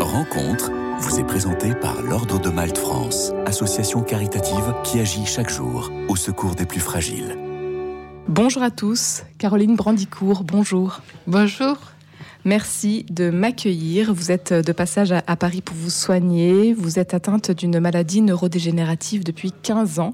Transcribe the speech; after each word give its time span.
Rencontre 0.00 0.70
vous 1.00 1.20
est 1.20 1.26
présentée 1.26 1.74
par 1.74 2.00
l'Ordre 2.00 2.40
de 2.40 2.48
Malte 2.48 2.78
France, 2.78 3.34
association 3.44 4.02
caritative 4.02 4.74
qui 4.84 4.98
agit 5.00 5.26
chaque 5.26 5.50
jour 5.50 5.92
au 6.08 6.16
secours 6.16 6.54
des 6.54 6.64
plus 6.64 6.80
fragiles. 6.80 7.36
Bonjour 8.26 8.62
à 8.62 8.70
tous, 8.70 9.24
Caroline 9.36 9.76
Brandicourt, 9.76 10.44
bonjour. 10.44 11.02
Bonjour. 11.26 11.76
Merci 12.46 13.04
de 13.10 13.28
m'accueillir. 13.28 14.14
Vous 14.14 14.32
êtes 14.32 14.54
de 14.54 14.72
passage 14.72 15.12
à 15.12 15.36
Paris 15.36 15.60
pour 15.60 15.76
vous 15.76 15.90
soigner. 15.90 16.72
Vous 16.72 16.98
êtes 16.98 17.12
atteinte 17.12 17.50
d'une 17.50 17.78
maladie 17.80 18.22
neurodégénérative 18.22 19.24
depuis 19.24 19.52
15 19.52 19.98
ans 19.98 20.12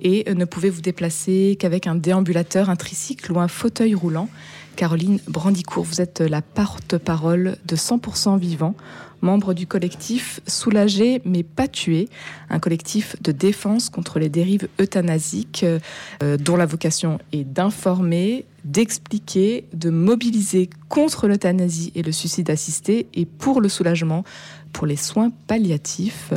et 0.00 0.32
ne 0.32 0.44
pouvez 0.46 0.70
vous 0.70 0.80
déplacer 0.80 1.58
qu'avec 1.60 1.86
un 1.86 1.96
déambulateur, 1.96 2.70
un 2.70 2.76
tricycle 2.76 3.30
ou 3.32 3.40
un 3.40 3.48
fauteuil 3.48 3.94
roulant. 3.94 4.30
Caroline 4.76 5.18
Brandicourt, 5.28 5.84
vous 5.84 6.00
êtes 6.00 6.20
la 6.20 6.42
porte-parole 6.42 7.56
de 7.66 7.76
100% 7.76 8.38
Vivant, 8.38 8.74
membre 9.20 9.54
du 9.54 9.66
collectif 9.66 10.40
Soulagé 10.46 11.22
mais 11.24 11.42
pas 11.42 11.68
tué, 11.68 12.08
un 12.50 12.58
collectif 12.58 13.16
de 13.22 13.32
défense 13.32 13.88
contre 13.88 14.18
les 14.18 14.28
dérives 14.28 14.68
euthanasiques 14.80 15.64
euh, 15.64 16.36
dont 16.38 16.56
la 16.56 16.66
vocation 16.66 17.18
est 17.32 17.44
d'informer, 17.44 18.44
d'expliquer, 18.64 19.66
de 19.72 19.90
mobiliser 19.90 20.70
contre 20.88 21.26
l'euthanasie 21.26 21.92
et 21.94 22.02
le 22.02 22.12
suicide 22.12 22.50
assisté 22.50 23.06
et 23.14 23.26
pour 23.26 23.60
le 23.60 23.68
soulagement 23.68 24.24
pour 24.72 24.86
les 24.86 24.96
soins 24.96 25.30
palliatifs, 25.46 26.32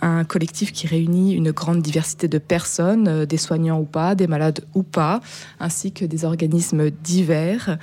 un 0.00 0.24
collectif 0.24 0.72
qui 0.72 0.86
réunit 0.86 1.34
une 1.34 1.50
grande 1.50 1.82
diversité 1.82 2.28
de 2.28 2.38
personnes, 2.38 3.08
euh, 3.08 3.26
des 3.26 3.36
soignants 3.36 3.80
ou 3.80 3.84
pas, 3.84 4.14
des 4.14 4.26
malades 4.26 4.60
ou 4.74 4.82
pas, 4.82 5.20
ainsi 5.58 5.92
que 5.92 6.04
des 6.04 6.24
organismes 6.24 6.90
divers. 6.90 7.78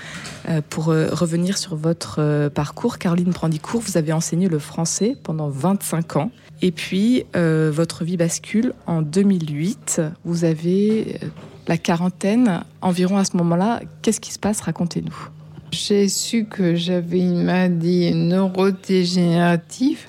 Euh, 0.47 0.61
pour 0.69 0.89
euh, 0.89 1.09
revenir 1.11 1.57
sur 1.57 1.75
votre 1.75 2.49
parcours, 2.49 2.97
Caroline 2.97 3.31
Brandicourt, 3.31 3.81
vous 3.81 3.97
avez 3.97 4.13
enseigné 4.13 4.47
le 4.47 4.59
français 4.59 5.15
pendant 5.21 5.49
25 5.49 6.15
ans. 6.15 6.31
Et 6.61 6.71
puis, 6.71 7.25
votre 7.35 8.03
vie 8.03 8.17
bascule 8.17 8.73
en 8.87 9.03
2008. 9.03 10.01
Vous 10.25 10.43
avez 10.43 11.19
la 11.67 11.77
quarantaine 11.77 12.63
environ 12.81 13.17
à 13.17 13.25
ce 13.25 13.37
moment-là. 13.37 13.81
Qu'est-ce 14.01 14.19
qui 14.19 14.31
se 14.31 14.39
passe? 14.39 14.61
Racontez-nous. 14.61 15.29
J'ai 15.71 16.07
su 16.07 16.45
que 16.45 16.75
j'avais 16.75 17.19
une 17.19 17.43
maladie 17.43 18.13
neurodégénérative. 18.13 20.05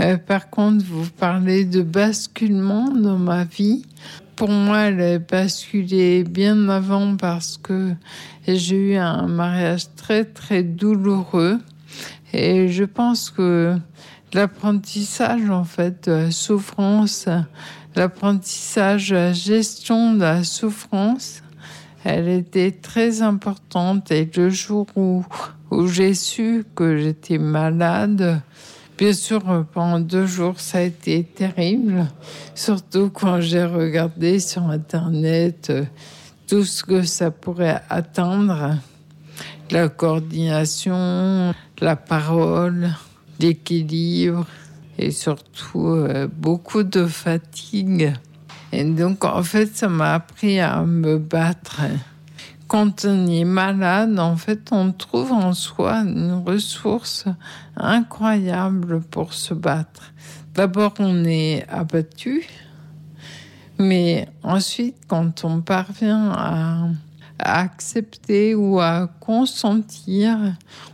Euh, 0.00 0.16
par 0.16 0.50
contre, 0.50 0.84
vous 0.84 1.08
parlez 1.10 1.64
de 1.64 1.82
basculement 1.82 2.90
dans 2.90 3.18
ma 3.18 3.44
vie. 3.44 3.84
Pour 4.34 4.50
moi, 4.50 4.80
elle 4.86 5.00
a 5.00 5.18
basculé 5.18 6.24
bien 6.24 6.68
avant 6.68 7.16
parce 7.16 7.56
que 7.56 7.92
j'ai 8.46 8.76
eu 8.76 8.96
un 8.96 9.28
mariage 9.28 9.94
très 9.94 10.24
très 10.24 10.62
douloureux. 10.62 11.60
Et 12.32 12.68
je 12.68 12.84
pense 12.84 13.30
que 13.30 13.76
l'apprentissage 14.34 15.48
en 15.48 15.64
fait 15.64 16.08
de 16.08 16.12
la 16.12 16.30
souffrance, 16.30 17.28
l'apprentissage, 17.96 19.12
la 19.12 19.32
gestion 19.32 20.14
de 20.14 20.20
la 20.20 20.44
souffrance, 20.44 21.42
elle 22.04 22.28
était 22.28 22.70
très 22.70 23.22
importante. 23.22 24.10
Et 24.12 24.30
le 24.36 24.50
jour 24.50 24.86
où, 24.94 25.24
où 25.70 25.86
j'ai 25.86 26.14
su 26.14 26.64
que 26.74 26.98
j'étais 26.98 27.38
malade, 27.38 28.40
bien 28.98 29.12
sûr, 29.12 29.64
pendant 29.72 29.98
deux 29.98 30.26
jours, 30.26 30.60
ça 30.60 30.78
a 30.78 30.82
été 30.82 31.24
terrible. 31.24 32.06
Surtout 32.54 33.10
quand 33.10 33.40
j'ai 33.40 33.64
regardé 33.64 34.38
sur 34.40 34.62
Internet 34.64 35.68
euh, 35.70 35.84
tout 36.46 36.64
ce 36.64 36.84
que 36.84 37.02
ça 37.02 37.30
pourrait 37.30 37.82
atteindre. 37.88 38.76
La 39.72 39.88
coordination, 39.88 41.52
la 41.80 41.96
parole, 41.96 42.90
l'équilibre 43.40 44.46
et 44.98 45.10
surtout 45.10 45.86
euh, 45.86 46.26
beaucoup 46.26 46.82
de 46.82 47.06
fatigue. 47.06 48.14
Et 48.72 48.84
donc, 48.84 49.24
en 49.24 49.42
fait, 49.42 49.76
ça 49.76 49.88
m'a 49.88 50.14
appris 50.14 50.60
à 50.60 50.82
me 50.82 51.18
battre. 51.18 51.82
Quand 52.66 53.04
on 53.04 53.26
est 53.28 53.44
malade, 53.44 54.18
en 54.18 54.36
fait, 54.36 54.70
on 54.72 54.90
trouve 54.92 55.32
en 55.32 55.52
soi 55.54 55.98
une 55.98 56.42
ressource 56.44 57.26
incroyable 57.76 59.00
pour 59.02 59.34
se 59.34 59.54
battre. 59.54 60.12
D'abord, 60.54 60.94
on 60.98 61.24
est 61.24 61.64
abattu, 61.68 62.44
mais 63.78 64.28
ensuite, 64.42 64.96
quand 65.06 65.44
on 65.44 65.60
parvient 65.60 66.32
à, 66.32 66.88
à 67.38 67.60
accepter 67.60 68.54
ou 68.54 68.80
à 68.80 69.08
consentir, 69.20 70.36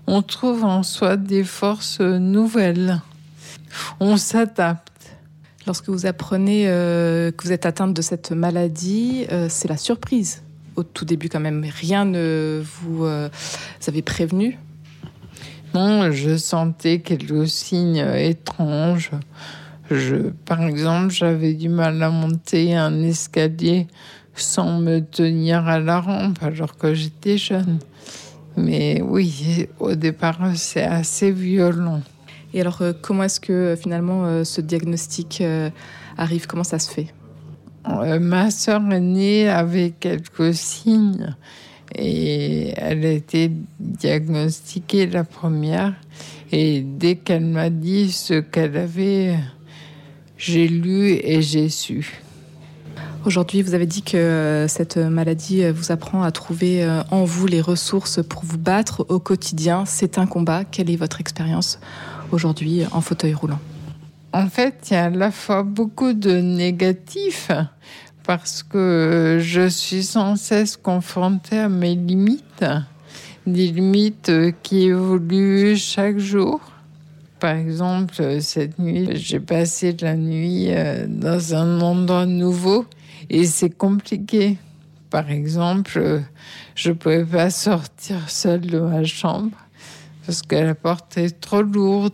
on 0.07 0.21
trouve 0.21 0.65
en 0.65 0.83
soi 0.83 1.17
des 1.17 1.45
forces 1.45 2.01
nouvelles. 2.01 3.01
On 4.01 4.17
s'adapte. 4.17 4.91
Lorsque 5.67 5.89
vous 5.89 6.07
apprenez 6.07 6.65
euh, 6.67 7.31
que 7.31 7.45
vous 7.45 7.53
êtes 7.53 7.67
atteinte 7.67 7.95
de 7.95 8.03
cette 8.03 8.33
maladie, 8.33 9.27
euh, 9.31 9.47
c'est 9.49 9.69
la 9.69 9.77
surprise. 9.77 10.43
Au 10.75 10.83
tout 10.83 11.05
début, 11.05 11.29
quand 11.29 11.41
même, 11.41 11.65
rien 11.65 12.05
ne 12.05 12.63
vous, 12.65 13.05
euh, 13.05 13.29
avez 13.87 14.03
prévenu. 14.03 14.59
Non, 15.75 16.11
je 16.11 16.37
sentais 16.37 17.01
quelques 17.01 17.49
signes 17.49 18.05
étranges. 18.17 19.11
Je, 19.91 20.31
par 20.47 20.63
exemple, 20.63 21.13
j'avais 21.13 21.55
du 21.55 21.69
mal 21.69 22.03
à 22.03 22.11
monter 22.11 22.75
un 22.75 23.03
escalier 23.03 23.87
sans 24.35 24.81
me 24.81 25.01
tenir 25.01 25.67
à 25.69 25.79
la 25.79 26.01
rampe 26.01 26.43
alors 26.43 26.77
que 26.77 26.95
j'étais 26.95 27.39
jeune. 27.39 27.79
Mais 28.57 29.01
oui, 29.03 29.69
au 29.79 29.95
départ, 29.95 30.39
c'est 30.57 30.85
assez 30.85 31.31
violent. 31.31 32.03
Et 32.55 32.61
alors, 32.61 32.83
euh, 32.83 32.93
comment 33.01 33.25
est-ce 33.25 33.41
que 33.41 33.53
euh, 33.53 33.77
finalement 33.77 34.25
euh, 34.25 34.45
ce 34.45 34.61
diagnostic 34.61 35.43
arrive? 36.17 36.47
Comment 36.47 36.65
ça 36.65 36.79
se 36.79 36.91
fait? 36.91 37.09
Ma 37.85 38.53
sœur 38.53 38.81
est 38.93 39.01
née 39.01 39.49
avec 39.49 39.99
quelques 39.99 40.55
signes 40.55 41.35
et 41.97 42.73
elle 42.77 43.05
a 43.05 43.11
été 43.11 43.51
diagnostiquée 43.81 45.09
la 45.09 45.25
première. 45.25 45.95
Et 46.53 46.83
dès 46.83 47.17
qu'elle 47.17 47.45
m'a 47.45 47.71
dit 47.71 48.13
ce 48.13 48.35
qu'elle 48.35 48.77
avait, 48.77 49.37
j'ai 50.37 50.69
lu 50.69 51.09
et 51.25 51.43
j'ai 51.43 51.69
su. 51.71 52.21
Aujourd'hui, 53.25 53.63
vous 53.63 53.75
avez 53.75 53.87
dit 53.87 54.03
que 54.03 54.67
cette 54.69 54.97
maladie 54.97 55.69
vous 55.71 55.91
apprend 55.91 56.23
à 56.23 56.31
trouver 56.31 56.87
en 57.11 57.25
vous 57.25 57.49
les 57.49 57.61
ressources 57.61 58.21
pour 58.23 58.45
vous 58.45 58.59
battre 58.59 59.07
au 59.09 59.19
quotidien. 59.19 59.85
C'est 59.87 60.19
un 60.19 60.27
combat. 60.27 60.63
Quelle 60.65 60.89
est 60.89 60.97
votre 60.97 61.21
expérience 61.21 61.81
aujourd'hui 62.33 62.83
en 62.93 63.01
fauteuil 63.01 63.35
roulant 63.35 63.61
En 64.33 64.49
fait, 64.49 64.89
il 64.91 64.95
y 64.95 64.97
a 64.97 65.05
à 65.05 65.11
la 65.11 65.31
fois 65.31 65.63
beaucoup 65.63 66.13
de 66.13 66.33
négatifs 66.33 67.51
parce 68.25 68.63
que 68.63 69.39
je 69.41 69.69
suis 69.69 70.05
sans 70.05 70.37
cesse 70.37 70.77
confrontée 70.77 71.59
à 71.59 71.69
mes 71.69 71.95
limites, 71.95 72.65
des 73.47 73.69
limites 73.69 74.33
qui 74.63 74.85
évoluent 74.85 75.77
chaque 75.77 76.19
jour. 76.19 76.61
Par 77.41 77.57
exemple, 77.57 78.41
cette 78.41 78.79
nuit, 78.79 79.17
j'ai 79.17 79.41
passé 79.41 79.97
la 80.01 80.15
nuit 80.15 80.67
euh, 80.69 81.07
dans 81.09 81.55
un 81.55 81.81
endroit 81.81 82.25
nouveau 82.25 82.87
et 83.29 83.45
c'est 83.47 83.71
compliqué. 83.71 84.59
Par 85.11 85.29
exemple, 85.29 86.23
je 86.77 86.89
ne 86.91 86.95
pouvais 86.95 87.25
pas 87.25 87.51
sortir 87.51 88.31
seule 88.31 88.61
de 88.61 88.79
ma 88.79 89.03
chambre 89.03 89.57
parce 90.25 90.43
que 90.43 90.57
la 90.57 90.75
porte 90.75 91.17
est 91.19 91.41
trop 91.41 91.63
lourde. 91.63 92.13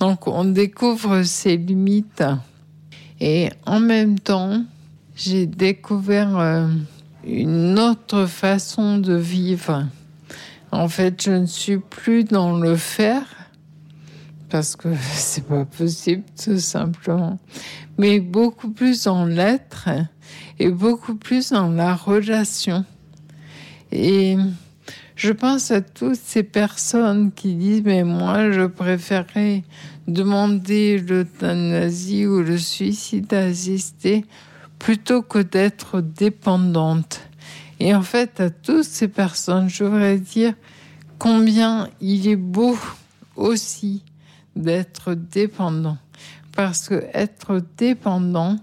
Donc 0.00 0.26
on 0.26 0.44
découvre 0.44 1.22
ses 1.22 1.56
limites. 1.56 2.24
Et 3.20 3.50
en 3.66 3.80
même 3.80 4.18
temps, 4.18 4.64
j'ai 5.16 5.46
découvert 5.46 6.38
euh, 6.38 6.68
une 7.26 7.78
autre 7.78 8.26
façon 8.26 8.98
de 8.98 9.14
vivre. 9.14 9.86
En 10.72 10.88
fait, 10.88 11.22
je 11.22 11.30
ne 11.30 11.46
suis 11.46 11.78
plus 11.78 12.24
dans 12.24 12.58
le 12.58 12.76
faire 12.76 13.24
parce 14.50 14.76
que 14.76 14.88
c'est 15.12 15.46
pas 15.46 15.64
possible 15.64 16.22
tout 16.42 16.58
simplement, 16.58 17.38
mais 17.98 18.20
beaucoup 18.20 18.70
plus 18.70 19.04
dans 19.04 19.24
l'être 19.24 19.88
et 20.58 20.70
beaucoup 20.70 21.14
plus 21.14 21.50
dans 21.50 21.70
la 21.70 21.94
relation. 21.94 22.84
Et 23.90 24.36
je 25.24 25.32
pense 25.32 25.70
à 25.70 25.80
toutes 25.80 26.20
ces 26.22 26.42
personnes 26.42 27.32
qui 27.32 27.54
disent 27.54 27.82
mais 27.82 28.04
moi 28.04 28.52
je 28.52 28.66
préférerais 28.66 29.64
demander 30.06 30.98
l'euthanasie 30.98 32.26
ou 32.26 32.42
le 32.42 32.58
suicide 32.58 33.32
assisté 33.32 34.26
plutôt 34.78 35.22
que 35.22 35.38
d'être 35.38 36.02
dépendante. 36.02 37.22
Et 37.80 37.94
en 37.94 38.02
fait, 38.02 38.38
à 38.38 38.50
toutes 38.50 38.84
ces 38.84 39.08
personnes, 39.08 39.70
je 39.70 39.84
voudrais 39.84 40.18
dire 40.18 40.52
combien 41.18 41.88
il 42.02 42.28
est 42.28 42.36
beau 42.36 42.76
aussi 43.34 44.02
d'être 44.54 45.14
dépendant. 45.14 45.96
Parce 46.54 46.90
que 46.90 47.02
être 47.14 47.62
dépendant, 47.78 48.56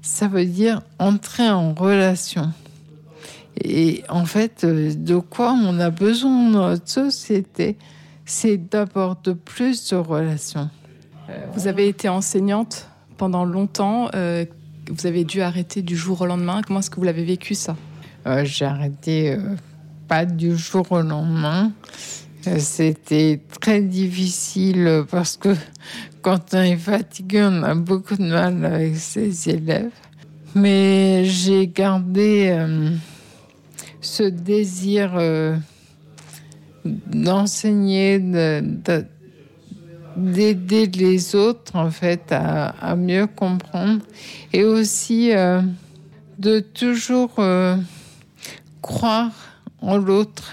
ça 0.00 0.28
veut 0.28 0.46
dire 0.46 0.80
entrer 0.98 1.50
en 1.50 1.74
relation. 1.74 2.54
Et 3.62 4.02
en 4.08 4.26
fait, 4.26 4.64
euh, 4.64 4.92
de 4.94 5.16
quoi 5.16 5.52
on 5.52 5.78
a 5.80 5.90
besoin 5.90 6.50
dans 6.50 6.68
notre 6.68 6.88
société, 6.88 7.76
c'est 8.24 8.56
d'abord 8.56 9.16
de 9.22 9.32
plus 9.32 9.90
de 9.90 9.96
relations. 9.96 10.68
Vous 11.54 11.66
avez 11.66 11.88
été 11.88 12.08
enseignante 12.08 12.88
pendant 13.16 13.44
longtemps. 13.44 14.08
Euh, 14.14 14.44
vous 14.90 15.06
avez 15.06 15.24
dû 15.24 15.40
arrêter 15.40 15.82
du 15.82 15.96
jour 15.96 16.20
au 16.20 16.26
lendemain. 16.26 16.60
Comment 16.66 16.80
est-ce 16.80 16.90
que 16.90 16.96
vous 16.96 17.04
l'avez 17.04 17.24
vécu 17.24 17.54
ça? 17.54 17.76
Euh, 18.26 18.44
J'ai 18.44 18.64
arrêté 18.64 19.32
euh, 19.32 19.56
pas 20.08 20.24
du 20.24 20.56
jour 20.56 20.90
au 20.92 21.02
lendemain. 21.02 21.72
C'était 22.58 23.40
très 23.60 23.80
difficile 23.80 25.04
parce 25.10 25.36
que 25.36 25.56
quand 26.22 26.54
on 26.54 26.60
est 26.62 26.76
fatigué, 26.76 27.42
on 27.42 27.64
a 27.64 27.74
beaucoup 27.74 28.14
de 28.14 28.22
mal 28.22 28.64
avec 28.64 28.96
ses 28.96 29.50
élèves. 29.50 29.90
Mais 30.54 31.24
j'ai 31.24 31.66
gardé 31.66 32.56
ce 34.06 34.22
désir 34.22 35.18
d'enseigner, 36.84 38.18
d'aider 40.16 40.86
les 40.86 41.34
autres 41.34 41.76
en 41.76 41.90
fait 41.90 42.32
à, 42.32 42.96
mieux 42.96 43.26
comprendre 43.26 44.02
et 44.52 44.64
aussi 44.64 45.32
euh, 45.32 45.60
de 46.38 46.60
toujours 46.60 47.34
euh, 47.38 47.76
croire 48.82 49.32
en 49.80 49.96
l'autre. 49.98 50.52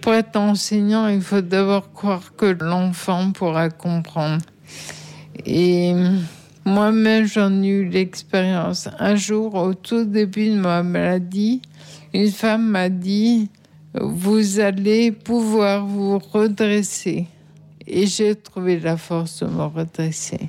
Pour 0.00 0.14
être 0.14 0.36
enseignant, 0.36 1.08
il 1.08 1.22
faut 1.22 1.40
d'abord 1.40 1.92
croire 1.92 2.36
que 2.36 2.46
l'enfant 2.46 3.32
pourra 3.32 3.70
comprendre. 3.70 4.42
Et 5.44 5.92
moi-même, 6.64 7.26
j'en 7.26 7.62
ai 7.62 7.68
eu 7.68 7.88
l'expérience. 7.88 8.88
Un 9.00 9.16
jour, 9.16 9.54
au 9.54 9.74
tout 9.74 10.04
début 10.04 10.50
de 10.50 10.56
ma 10.56 10.82
maladie, 10.82 11.60
une 12.14 12.30
femme 12.30 12.68
m'a 12.68 12.88
dit 12.88 13.50
vous 14.00 14.60
allez 14.60 15.12
pouvoir 15.12 15.84
vous 15.84 16.18
redresser. 16.18 17.26
Et 17.86 18.06
j'ai 18.06 18.34
trouvé 18.34 18.80
la 18.80 18.96
force 18.96 19.42
de 19.42 19.48
me 19.48 19.64
redresser. 19.64 20.48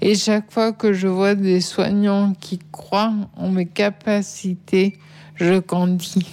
Et 0.00 0.14
chaque 0.14 0.50
fois 0.50 0.72
que 0.72 0.92
je 0.92 1.06
vois 1.08 1.34
des 1.34 1.60
soignants 1.60 2.32
qui 2.40 2.58
croient 2.72 3.12
en 3.36 3.50
mes 3.50 3.66
capacités, 3.66 4.98
je 5.34 5.58
grandis. 5.58 6.26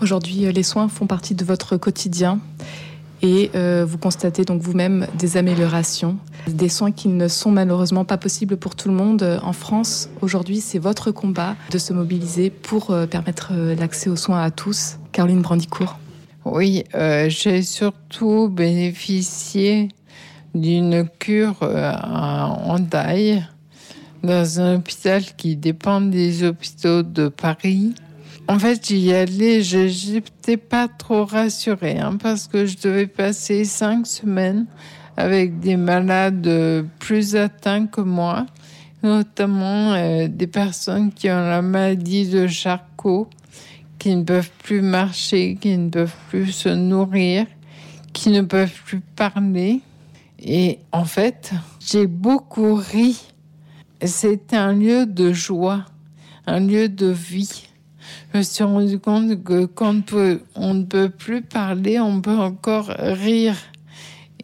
Aujourd'hui, 0.00 0.46
euh, 0.46 0.52
les 0.52 0.62
soins 0.62 0.88
font 0.88 1.06
partie 1.06 1.34
de 1.34 1.44
votre 1.44 1.76
quotidien 1.76 2.40
et 3.22 3.50
euh, 3.54 3.86
vous 3.88 3.98
constatez 3.98 4.44
donc 4.44 4.60
vous-même 4.60 5.06
des 5.16 5.36
améliorations, 5.36 6.18
des 6.48 6.68
soins 6.68 6.90
qui 6.90 7.08
ne 7.08 7.28
sont 7.28 7.50
malheureusement 7.50 8.04
pas 8.04 8.18
possibles 8.18 8.56
pour 8.56 8.74
tout 8.74 8.88
le 8.88 8.94
monde 8.94 9.40
en 9.42 9.52
France. 9.52 10.10
Aujourd'hui, 10.20 10.60
c'est 10.60 10.80
votre 10.80 11.12
combat 11.12 11.56
de 11.70 11.78
se 11.78 11.92
mobiliser 11.92 12.50
pour 12.50 12.90
euh, 12.90 13.06
permettre 13.06 13.52
l'accès 13.78 14.10
aux 14.10 14.16
soins 14.16 14.42
à 14.42 14.50
tous. 14.50 14.98
Caroline 15.12 15.40
Brandicourt 15.40 15.98
Oui, 16.44 16.84
euh, 16.94 17.28
j'ai 17.28 17.62
surtout 17.62 18.48
bénéficié 18.48 19.88
d'une 20.54 21.08
cure 21.18 21.56
euh, 21.62 21.92
en 21.92 22.82
taille 22.82 23.44
dans 24.22 24.60
un 24.60 24.76
hôpital 24.76 25.22
qui 25.36 25.56
dépend 25.56 26.00
des 26.00 26.44
hôpitaux 26.44 27.02
de 27.02 27.28
Paris. 27.28 27.94
En 28.48 28.58
fait, 28.58 28.86
j'y 28.86 29.12
allais, 29.12 29.62
je 29.62 30.12
n'étais 30.12 30.56
pas 30.56 30.88
trop 30.88 31.24
rassurée 31.24 31.98
hein, 31.98 32.16
parce 32.20 32.48
que 32.48 32.66
je 32.66 32.76
devais 32.76 33.06
passer 33.06 33.64
cinq 33.64 34.06
semaines 34.06 34.66
avec 35.16 35.60
des 35.60 35.76
malades 35.76 36.86
plus 36.98 37.36
atteints 37.36 37.86
que 37.86 38.00
moi, 38.00 38.46
notamment 39.02 39.92
euh, 39.92 40.26
des 40.28 40.46
personnes 40.46 41.12
qui 41.12 41.30
ont 41.30 41.34
la 41.34 41.62
maladie 41.62 42.28
de 42.28 42.46
Charcot 42.46 43.28
qui 44.02 44.16
ne 44.16 44.24
peuvent 44.24 44.50
plus 44.64 44.82
marcher, 44.82 45.56
qui 45.60 45.78
ne 45.78 45.88
peuvent 45.88 46.16
plus 46.28 46.50
se 46.50 46.68
nourrir, 46.68 47.46
qui 48.12 48.30
ne 48.30 48.42
peuvent 48.42 48.82
plus 48.84 48.98
parler. 48.98 49.80
Et 50.40 50.80
en 50.90 51.04
fait, 51.04 51.52
j'ai 51.78 52.08
beaucoup 52.08 52.74
ri. 52.74 53.22
C'était 54.04 54.56
un 54.56 54.72
lieu 54.72 55.06
de 55.06 55.32
joie, 55.32 55.84
un 56.48 56.58
lieu 56.58 56.88
de 56.88 57.06
vie. 57.06 57.68
Je 58.32 58.38
me 58.38 58.42
suis 58.42 58.64
rendu 58.64 58.98
compte 58.98 59.42
que 59.42 59.66
quand 59.66 60.12
on 60.54 60.74
ne 60.74 60.84
peut 60.84 61.10
plus 61.10 61.42
parler, 61.42 62.00
on 62.00 62.20
peut 62.20 62.38
encore 62.38 62.92
rire. 62.98 63.56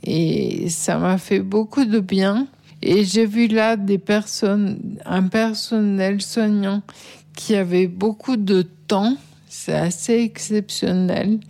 Et 0.02 0.68
ça 0.68 0.98
m'a 0.98 1.18
fait 1.18 1.40
beaucoup 1.40 1.84
de 1.84 2.00
bien. 2.00 2.46
Et 2.82 3.04
j'ai 3.04 3.26
vu 3.26 3.48
là 3.48 3.76
des 3.76 3.98
personnes, 3.98 4.98
un 5.04 5.24
personnel 5.24 6.22
soignant 6.22 6.82
qui 7.34 7.54
avait 7.56 7.88
beaucoup 7.88 8.36
de 8.36 8.62
temps 8.62 9.16
c'est 9.48 9.74
assez 9.74 10.14
exceptionnel 10.14 11.40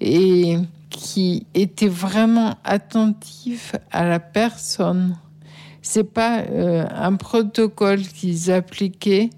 et 0.00 0.58
qui 0.90 1.46
était 1.54 1.88
vraiment 1.88 2.56
attentif 2.64 3.76
à 3.90 4.04
la 4.04 4.20
personne. 4.20 5.16
C'est 5.80 6.12
pas 6.12 6.40
euh, 6.40 6.84
un 6.90 7.14
protocole 7.16 8.02
qu'ils 8.02 8.50
appliquaient, 8.50 9.30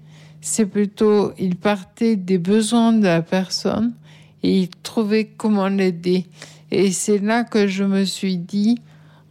c'est 0.47 0.67
plutôt 0.67 1.33
ils 1.39 1.55
partaient 1.55 2.15
des 2.15 2.37
besoins 2.37 2.93
de 2.93 3.03
la 3.03 3.23
personne 3.23 3.93
et 4.43 4.59
ils 4.59 4.69
trouvaient 4.69 5.25
comment 5.25 5.69
l'aider. 5.69 6.27
Et 6.69 6.91
c'est 6.91 7.17
là 7.17 7.43
que 7.43 7.65
je 7.65 7.83
me 7.83 8.05
suis 8.05 8.37
dit, 8.37 8.77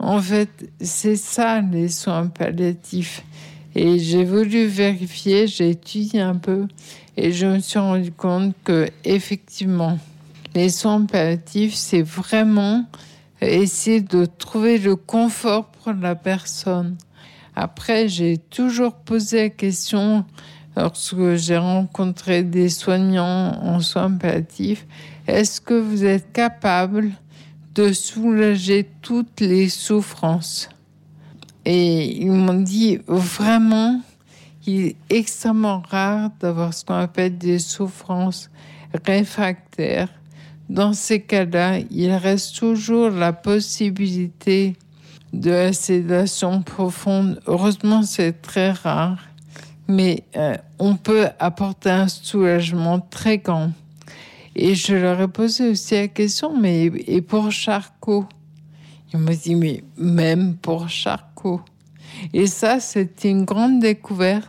en 0.01 0.21
fait, 0.21 0.51
c'est 0.81 1.15
ça 1.15 1.61
les 1.61 1.87
soins 1.87 2.27
palliatifs. 2.27 3.23
Et 3.77 4.01
j'ai 4.01 4.25
voulu 4.25 4.67
vérifier, 4.67 5.47
j'ai 5.47 5.71
étudié 5.71 6.21
un 6.21 6.35
peu 6.35 6.67
et 7.17 7.31
je 7.31 7.47
me 7.47 7.61
suis 7.61 7.79
rendu 7.79 8.11
compte 8.11 8.53
que 8.65 8.89
effectivement, 9.05 10.01
les 10.57 10.69
soins 10.69 11.07
palliatifs, 11.07 11.75
c'est 11.75 12.03
vraiment 12.03 12.87
essayer 13.41 14.01
de 14.01 14.27
trouver 14.27 14.79
le 14.79 14.97
confort 14.97 15.67
pour 15.67 15.93
la 15.93 16.17
personne. 16.17 16.97
Après, 17.55 18.09
j'ai 18.09 18.37
toujours 18.37 18.95
posé 18.95 19.43
la 19.43 19.49
question 19.51 20.25
lorsque 20.77 21.35
j'ai 21.35 21.57
rencontré 21.57 22.43
des 22.43 22.69
soignants 22.69 23.59
en 23.63 23.81
soins 23.81 24.11
palliatifs, 24.11 24.87
est-ce 25.27 25.61
que 25.61 25.75
vous 25.75 26.05
êtes 26.05 26.33
capable 26.33 27.11
de 27.75 27.93
soulager 27.93 28.89
toutes 29.03 29.41
les 29.41 29.69
souffrances? 29.69 30.69
Et 31.65 32.23
ils 32.23 32.31
m'ont 32.31 32.61
dit 32.61 32.99
vraiment, 33.07 34.01
il 34.67 34.87
est 34.87 34.97
extrêmement 35.11 35.83
rare 35.89 36.31
d'avoir 36.41 36.75
ce 36.75 36.85
qu'on 36.85 36.95
appelle 36.95 37.39
des 37.39 37.59
souffrances 37.59 38.51
réfractaires. 39.07 40.09
Dans 40.69 40.93
ces 40.93 41.21
cas-là, 41.21 41.79
il 41.91 42.13
reste 42.13 42.57
toujours 42.57 43.11
la 43.11 43.33
possibilité 43.33 44.77
de 45.33 45.51
la 45.51 45.73
sédation 45.73 46.63
profonde. 46.63 47.41
Heureusement, 47.47 48.03
c'est 48.03 48.41
très 48.41 48.71
rare, 48.71 49.19
mais 49.89 50.25
euh, 50.37 50.57
on 50.79 50.97
peut 50.97 51.29
apporter 51.39 51.91
un 51.91 52.09
soulagement 52.09 53.01
très 53.01 53.39
grand. 53.39 53.73
Et 54.57 54.75
je 54.75 54.95
leur 54.95 55.21
ai 55.21 55.29
posé 55.29 55.71
aussi 55.71 55.95
la 55.95 56.09
question, 56.09 56.57
mais 56.57 56.85
et 56.85 57.21
pour 57.23 57.51
Charcot? 57.51 58.27
Ils 59.13 59.19
m'ont 59.19 59.33
dit, 59.33 59.55
mais 59.55 59.85
même 59.97 60.57
pour 60.57 60.89
Charcot. 60.89 61.61
Et 62.33 62.47
ça, 62.47 62.81
c'était 62.81 63.31
une 63.31 63.45
grande 63.45 63.81
découverte 63.81 64.49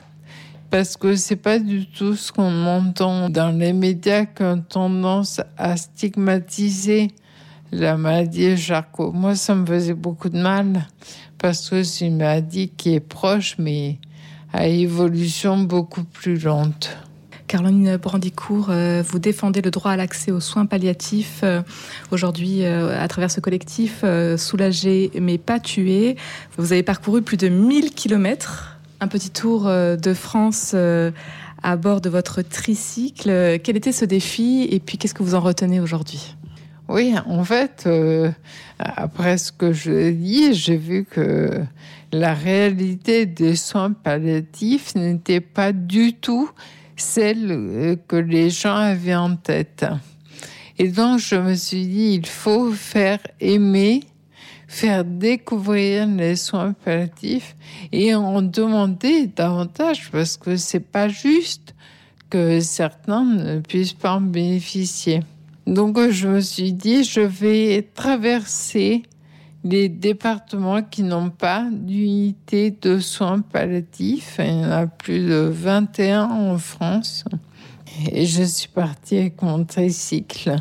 parce 0.69 0.97
que 0.97 1.15
c'est 1.15 1.35
pas 1.35 1.59
du 1.59 1.85
tout 1.87 2.15
ce 2.15 2.31
qu'on 2.31 2.65
entend 2.65 3.29
dans 3.29 3.49
les 3.49 3.73
médias 3.73 4.25
qui 4.25 4.43
ont 4.43 4.61
tendance 4.61 5.41
à 5.57 5.77
stigmatiser 5.77 7.11
la 7.71 7.97
maladie 7.97 8.49
de 8.49 8.55
Charcot. 8.55 9.11
Moi, 9.11 9.35
ça 9.35 9.55
me 9.55 9.65
faisait 9.65 9.93
beaucoup 9.93 10.29
de 10.29 10.37
mal 10.37 10.85
parce 11.37 11.69
que 11.69 11.83
c'est 11.83 12.07
une 12.07 12.17
maladie 12.17 12.69
qui 12.69 12.93
est 12.93 12.99
proche, 12.99 13.55
mais 13.57 13.99
à 14.55 14.67
évolution 14.67 15.57
beaucoup 15.57 16.05
plus 16.05 16.41
lente. 16.41 16.97
Caroline 17.47 17.97
Brandicourt, 17.97 18.67
euh, 18.69 19.03
vous 19.05 19.19
défendez 19.19 19.61
le 19.61 19.69
droit 19.69 19.91
à 19.91 19.97
l'accès 19.97 20.31
aux 20.31 20.39
soins 20.39 20.65
palliatifs 20.65 21.41
euh, 21.43 21.61
aujourd'hui 22.11 22.63
euh, 22.63 22.97
à 22.97 23.07
travers 23.09 23.29
ce 23.29 23.41
collectif 23.41 24.05
Soulager 24.37 25.11
mais 25.19 25.37
pas 25.37 25.59
tuer. 25.59 26.15
Vous 26.57 26.71
avez 26.71 26.83
parcouru 26.83 27.21
plus 27.21 27.37
de 27.37 27.49
1000 27.49 27.91
kilomètres 27.91 28.79
un 29.01 29.09
petit 29.09 29.29
tour 29.29 29.65
de 29.65 30.13
France 30.13 30.73
à 31.61 31.75
bord 31.75 31.99
de 31.99 32.09
votre 32.09 32.41
tricycle. 32.41 33.59
Quel 33.61 33.75
était 33.75 33.91
ce 33.91 34.05
défi 34.05 34.67
et 34.71 34.79
puis 34.79 34.97
qu'est-ce 34.97 35.13
que 35.13 35.21
vous 35.21 35.35
en 35.35 35.41
retenez 35.41 35.81
aujourd'hui? 35.81 36.35
Oui, 36.87 37.15
en 37.25 37.43
fait, 37.43 37.83
euh, 37.87 38.31
après 38.79 39.37
ce 39.37 39.51
que 39.51 39.73
je 39.73 40.11
dis, 40.11 40.53
j'ai 40.53 40.77
vu 40.77 41.05
que 41.05 41.63
la 42.11 42.33
réalité 42.33 43.25
des 43.25 43.55
soins 43.55 43.91
palliatifs 43.91 44.95
n'était 44.95 45.41
pas 45.41 45.71
du 45.71 46.13
tout 46.13 46.49
celle 46.95 47.97
que 48.07 48.15
les 48.15 48.49
gens 48.49 48.75
avaient 48.75 49.15
en 49.15 49.35
tête. 49.35 49.85
Et 50.77 50.89
donc, 50.89 51.19
je 51.19 51.35
me 51.35 51.55
suis 51.55 51.87
dit, 51.87 52.13
il 52.13 52.25
faut 52.25 52.71
faire 52.71 53.19
aimer 53.39 54.01
faire 54.67 55.05
découvrir 55.05 56.07
les 56.07 56.35
soins 56.35 56.73
palliatifs 56.73 57.55
et 57.91 58.13
en 58.13 58.41
demander 58.41 59.27
davantage 59.27 60.09
parce 60.11 60.37
que 60.37 60.57
c'est 60.57 60.79
pas 60.79 61.07
juste 61.07 61.73
que 62.29 62.59
certains 62.59 63.23
ne 63.23 63.59
puissent 63.59 63.93
pas 63.93 64.15
en 64.15 64.21
bénéficier. 64.21 65.21
Donc 65.67 65.99
je 66.09 66.27
me 66.27 66.41
suis 66.41 66.73
dit, 66.73 67.03
je 67.03 67.21
vais 67.21 67.89
traverser 67.93 69.03
les 69.63 69.89
départements 69.89 70.83
qui 70.83 71.01
n'ont 71.01 71.31
pas 71.31 71.67
d'unité 71.71 72.69
de 72.69 72.99
soins 72.99 73.41
palliatifs. 73.41 74.35
Il 74.37 74.45
y 74.45 74.65
en 74.65 74.71
a 74.71 74.85
plus 74.85 75.27
de 75.27 75.49
21 75.51 76.23
en 76.23 76.57
France. 76.59 77.25
Et 78.11 78.27
je 78.27 78.43
suis 78.43 78.67
partie 78.67 79.17
avec 79.17 79.41
mon 79.41 79.63
tricycle. 79.65 80.55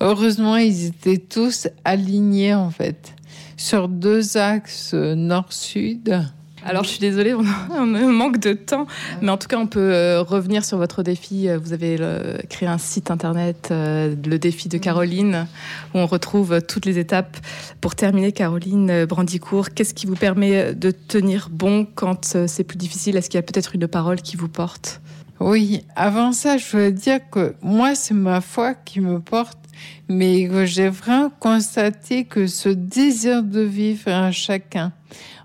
Heureusement, 0.00 0.56
ils 0.56 0.86
étaient 0.86 1.18
tous 1.18 1.68
alignés 1.84 2.54
en 2.54 2.70
fait 2.70 3.14
sur 3.56 3.88
deux 3.88 4.38
axes 4.38 4.94
nord-sud. 4.94 6.24
Alors, 6.66 6.82
je 6.82 6.88
suis 6.88 6.98
désolée, 6.98 7.34
on, 7.34 7.84
manque 7.84 8.38
de 8.38 8.54
temps, 8.54 8.86
mais 9.20 9.30
en 9.30 9.36
tout 9.36 9.48
cas, 9.48 9.58
on 9.58 9.66
peut 9.66 9.92
euh, 9.92 10.22
revenir 10.22 10.64
sur 10.64 10.78
votre 10.78 11.02
défi. 11.02 11.46
Vous 11.62 11.74
avez 11.74 11.98
euh, 12.00 12.38
créé 12.48 12.66
un 12.66 12.78
site 12.78 13.10
internet, 13.10 13.68
euh, 13.70 14.14
le 14.24 14.38
défi 14.38 14.70
de 14.70 14.78
Caroline, 14.78 15.46
où 15.94 15.98
on 15.98 16.06
retrouve 16.06 16.62
toutes 16.62 16.86
les 16.86 16.98
étapes. 16.98 17.36
Pour 17.82 17.94
terminer, 17.94 18.32
Caroline 18.32 19.04
Brandicourt, 19.04 19.74
qu'est-ce 19.74 19.92
qui 19.92 20.06
vous 20.06 20.16
permet 20.16 20.74
de 20.74 20.90
tenir 20.90 21.48
bon 21.50 21.86
quand 21.94 22.34
c'est 22.46 22.64
plus 22.64 22.78
difficile? 22.78 23.18
Est-ce 23.18 23.28
qu'il 23.28 23.36
y 23.36 23.40
a 23.40 23.42
peut-être 23.42 23.74
une 23.74 23.86
parole 23.86 24.22
qui 24.22 24.38
vous 24.38 24.48
porte? 24.48 25.02
Oui, 25.40 25.84
avant 25.96 26.32
ça, 26.32 26.56
je 26.56 26.76
veux 26.76 26.92
dire 26.92 27.18
que 27.30 27.54
moi, 27.60 27.94
c'est 27.94 28.14
ma 28.14 28.40
foi 28.40 28.72
qui 28.72 29.00
me 29.00 29.20
porte 29.20 29.58
mais 30.08 30.48
j'ai 30.66 30.88
vraiment 30.88 31.30
constaté 31.40 32.24
que 32.24 32.46
ce 32.46 32.68
désir 32.68 33.42
de 33.42 33.60
vivre 33.60 34.08
à 34.08 34.30
chacun. 34.32 34.92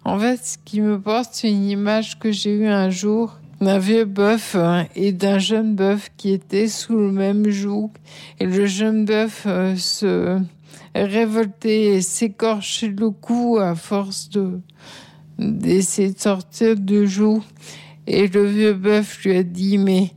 En 0.05 0.17
fait, 0.17 0.39
ce 0.43 0.57
qui 0.63 0.81
me 0.81 0.99
porte, 0.99 1.29
c'est 1.33 1.49
une 1.49 1.69
image 1.69 2.19
que 2.19 2.31
j'ai 2.31 2.51
eue 2.51 2.67
un 2.67 2.89
jour 2.89 3.37
d'un 3.61 3.79
vieux 3.79 4.05
bœuf 4.05 4.55
hein, 4.55 4.87
et 4.95 5.11
d'un 5.11 5.37
jeune 5.37 5.75
bœuf 5.75 6.09
qui 6.17 6.31
était 6.31 6.67
sous 6.67 6.95
le 6.95 7.11
même 7.11 7.49
joug. 7.49 7.91
Et 8.39 8.45
le 8.45 8.65
jeune 8.65 9.05
bœuf 9.05 9.43
euh, 9.45 9.75
se 9.75 10.39
révoltait 10.95 11.95
et 11.95 12.01
s'écorchait 12.01 12.93
le 12.97 13.09
cou 13.09 13.57
à 13.61 13.75
force 13.75 14.29
de 14.29 14.59
d'essayer 15.37 16.11
de 16.11 16.19
sortir 16.19 16.75
du 16.75 17.07
joug. 17.07 17.41
Et 18.07 18.27
le 18.27 18.45
vieux 18.45 18.73
bœuf 18.73 19.23
lui 19.23 19.35
a 19.35 19.43
dit, 19.43 19.77
mais 19.77 20.11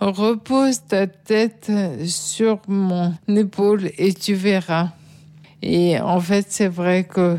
repose 0.00 0.82
ta 0.86 1.06
tête 1.06 1.70
sur 2.06 2.60
mon 2.66 3.14
épaule 3.28 3.90
et 3.98 4.12
tu 4.14 4.34
verras. 4.34 4.88
Et 5.62 6.00
en 6.00 6.20
fait, 6.20 6.46
c'est 6.48 6.68
vrai 6.68 7.04
que 7.04 7.36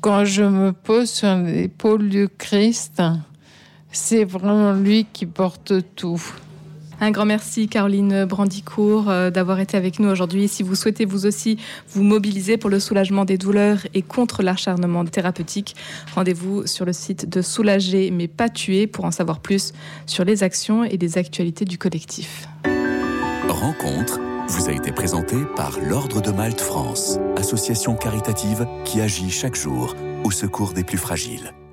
quand 0.00 0.24
je 0.24 0.44
me 0.44 0.72
pose 0.72 1.10
sur 1.10 1.36
l'épaule 1.36 2.08
du 2.08 2.28
Christ, 2.28 3.02
c'est 3.90 4.24
vraiment 4.24 4.72
lui 4.72 5.06
qui 5.12 5.26
porte 5.26 5.94
tout. 5.96 6.22
Un 7.02 7.10
grand 7.10 7.24
merci 7.24 7.66
Caroline 7.66 8.26
Brandicourt 8.26 9.10
euh, 9.10 9.30
d'avoir 9.30 9.58
été 9.58 9.76
avec 9.76 9.98
nous 9.98 10.08
aujourd'hui. 10.08 10.46
Si 10.46 10.62
vous 10.62 10.76
souhaitez 10.76 11.04
vous 11.04 11.26
aussi 11.26 11.58
vous 11.88 12.04
mobiliser 12.04 12.58
pour 12.58 12.70
le 12.70 12.78
soulagement 12.78 13.24
des 13.24 13.38
douleurs 13.38 13.78
et 13.92 14.02
contre 14.02 14.44
l'acharnement 14.44 15.04
thérapeutique, 15.04 15.74
rendez-vous 16.14 16.64
sur 16.68 16.84
le 16.84 16.92
site 16.92 17.28
de 17.28 17.42
Soulager 17.42 18.12
mais 18.12 18.28
pas 18.28 18.48
tuer 18.48 18.86
pour 18.86 19.04
en 19.04 19.10
savoir 19.10 19.40
plus 19.40 19.72
sur 20.06 20.24
les 20.24 20.44
actions 20.44 20.84
et 20.84 20.96
les 20.96 21.18
actualités 21.18 21.64
du 21.64 21.76
collectif. 21.76 22.46
Rencontre 23.48 24.20
vous 24.46 24.68
a 24.68 24.72
été 24.72 24.92
présentée 24.92 25.44
par 25.56 25.80
l'Ordre 25.80 26.22
de 26.22 26.30
Malte 26.30 26.60
France, 26.60 27.18
association 27.36 27.96
caritative 27.96 28.64
qui 28.84 29.00
agit 29.00 29.30
chaque 29.30 29.56
jour 29.56 29.96
au 30.22 30.30
secours 30.30 30.72
des 30.72 30.84
plus 30.84 30.98
fragiles. 30.98 31.52